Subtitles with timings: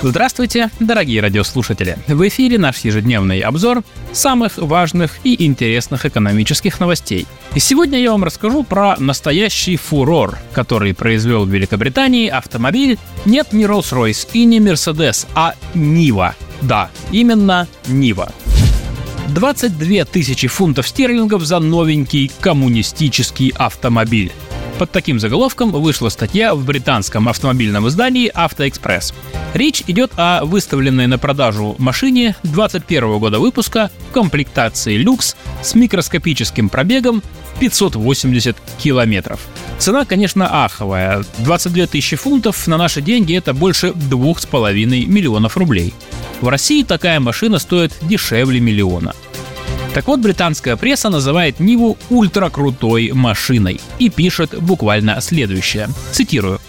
[0.00, 1.98] Здравствуйте, дорогие радиослушатели!
[2.06, 7.26] В эфире наш ежедневный обзор самых важных и интересных экономических новостей.
[7.54, 13.64] И сегодня я вам расскажу про настоящий фурор, который произвел в Великобритании автомобиль нет не
[13.64, 16.36] Rolls-Royce и не Mercedes, а Нива.
[16.62, 18.30] Да, именно Нива.
[19.30, 24.32] 22 тысячи фунтов стерлингов за новенький коммунистический автомобиль.
[24.78, 29.12] Под таким заголовком вышла статья в британском автомобильном издании «Автоэкспресс».
[29.52, 36.68] Речь идет о выставленной на продажу машине 21 года выпуска в комплектации люкс с микроскопическим
[36.68, 37.24] пробегом
[37.58, 39.40] 580 километров.
[39.78, 41.24] Цена, конечно, аховая.
[41.38, 45.92] 22 тысячи фунтов на наши деньги это больше 2,5 миллионов рублей.
[46.40, 49.12] В России такая машина стоит дешевле миллиона–
[49.94, 55.88] так вот, британская пресса называет Ниву ультракрутой машиной и пишет буквально следующее.
[56.12, 56.60] Цитирую.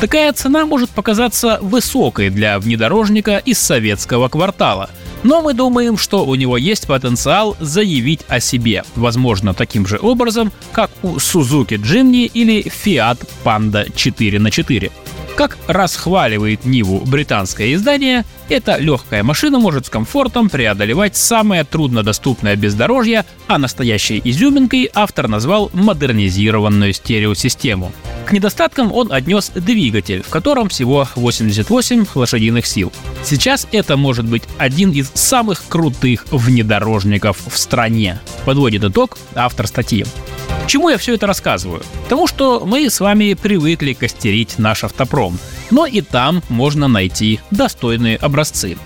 [0.00, 4.90] Такая цена может показаться высокой для внедорожника из советского квартала,
[5.22, 10.52] но мы думаем, что у него есть потенциал заявить о себе, возможно, таким же образом,
[10.72, 14.90] как у Suzuki Jimny или Fiat Panda 4 на 4
[15.34, 23.24] как расхваливает Ниву британское издание, эта легкая машина может с комфортом преодолевать самое труднодоступное бездорожье,
[23.48, 27.92] а настоящей изюминкой автор назвал модернизированную стереосистему.
[28.26, 32.92] К недостаткам он отнес двигатель, в котором всего 88 лошадиных сил.
[33.22, 40.04] Сейчас это может быть один из самых крутых внедорожников в стране, подводит итог автор статьи.
[40.66, 41.82] Чему я все это рассказываю?
[42.04, 45.38] Потому что мы с вами привыкли костерить наш автопром,
[45.70, 48.78] но и там можно найти достойные образцы.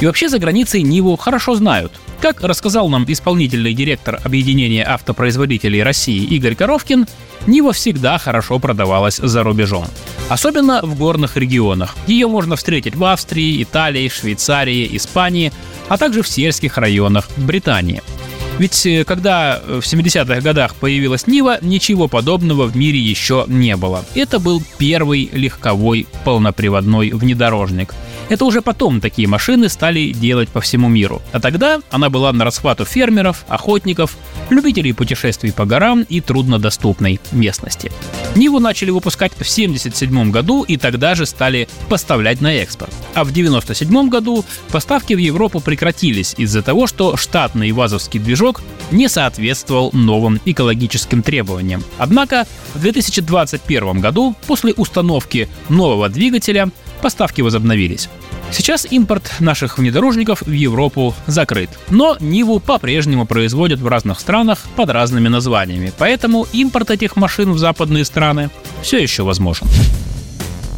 [0.00, 1.92] И вообще за границей Ниву хорошо знают.
[2.20, 7.06] Как рассказал нам исполнительный директор Объединения автопроизводителей России Игорь Коровкин,
[7.46, 9.86] Нива всегда хорошо продавалась за рубежом.
[10.28, 11.94] Особенно в горных регионах.
[12.06, 15.52] Ее можно встретить в Австрии, Италии, Швейцарии, Испании,
[15.88, 18.02] а также в сельских районах Британии–
[18.58, 24.04] ведь э, когда в 70-х годах появилась Нива, ничего подобного в мире еще не было.
[24.14, 27.94] Это был первый легковой полноприводной внедорожник–
[28.28, 31.22] это уже потом такие машины стали делать по всему миру.
[31.32, 34.16] А тогда она была на расхват у фермеров, охотников,
[34.50, 37.90] любителей путешествий по горам и труднодоступной местности.
[38.38, 42.94] Ниву начали выпускать в 1977 году и тогда же стали поставлять на экспорт.
[43.14, 48.62] А в 1997 году поставки в Европу прекратились из-за того, что штатный вазовский движок
[48.92, 51.82] не соответствовал новым экологическим требованиям.
[51.98, 56.70] Однако в 2021 году после установки нового двигателя
[57.02, 58.08] поставки возобновились.
[58.50, 64.90] Сейчас импорт наших внедорожников в Европу закрыт, но Ниву по-прежнему производят в разных странах под
[64.90, 68.50] разными названиями, поэтому импорт этих машин в западные страны
[68.82, 69.66] все еще возможен.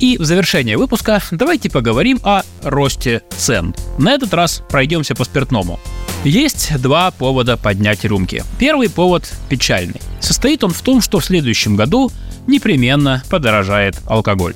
[0.00, 3.74] И в завершение выпуска давайте поговорим о росте цен.
[3.98, 5.78] На этот раз пройдемся по спиртному.
[6.24, 8.42] Есть два повода поднять рюмки.
[8.58, 10.00] Первый повод печальный.
[10.20, 12.10] Состоит он в том, что в следующем году
[12.46, 14.54] непременно подорожает алкоголь.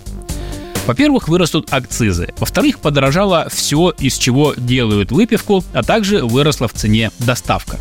[0.86, 2.32] Во-первых, вырастут акцизы.
[2.38, 7.78] Во-вторых, подорожало все, из чего делают выпивку, а также выросла в цене доставка.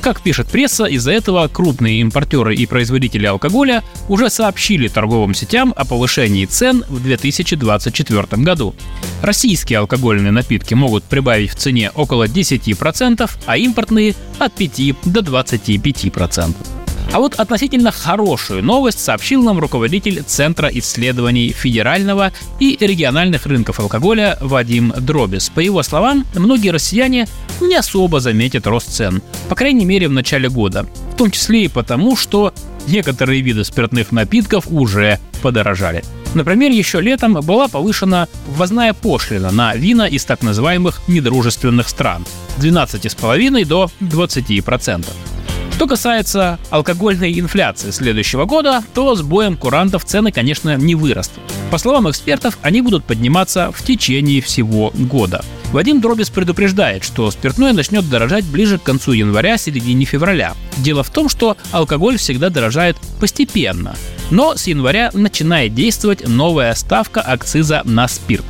[0.00, 5.84] Как пишет пресса, из-за этого крупные импортеры и производители алкоголя уже сообщили торговым сетям о
[5.84, 8.74] повышении цен в 2024 году.
[9.22, 16.79] Российские алкогольные напитки могут прибавить в цене около 10%, а импортные от 5 до 25%.
[17.12, 24.38] А вот относительно хорошую новость сообщил нам руководитель Центра исследований федерального и региональных рынков алкоголя
[24.40, 25.50] Вадим Дробис.
[25.50, 27.26] По его словам, многие россияне
[27.60, 30.86] не особо заметят рост цен, по крайней мере в начале года.
[31.12, 32.54] В том числе и потому, что
[32.86, 36.04] некоторые виды спиртных напитков уже подорожали.
[36.34, 42.24] Например, еще летом была повышена ввозная пошлина на вина из так называемых недружественных стран
[42.56, 45.06] с 12,5 до 20%.
[45.80, 51.42] Что касается алкогольной инфляции следующего года, то с боем курантов цены, конечно, не вырастут.
[51.70, 55.42] По словам экспертов, они будут подниматься в течение всего года.
[55.72, 60.52] Вадим Дробис предупреждает, что спиртное начнет дорожать ближе к концу января-середине февраля.
[60.76, 63.96] Дело в том, что алкоголь всегда дорожает постепенно,
[64.30, 68.44] но с января начинает действовать новая ставка акциза на спирт.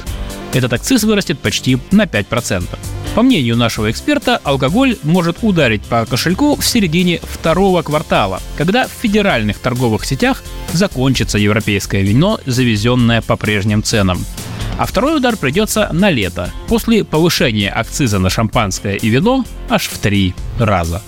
[0.52, 2.67] Этот акциз вырастет почти на 5%.
[3.14, 8.91] По мнению нашего эксперта, алкоголь может ударить по кошельку в середине второго квартала, когда в
[8.91, 10.43] федеральных торговых сетях
[10.73, 14.25] закончится европейское вино, завезенное по прежним ценам.
[14.79, 19.99] А второй удар придется на лето, после повышения акциза на шампанское и вино аж в
[19.99, 21.02] три раза.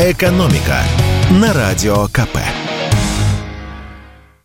[0.00, 0.82] «Экономика»
[1.30, 2.38] на Радио КП.